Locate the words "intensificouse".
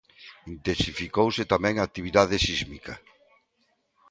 0.53-1.43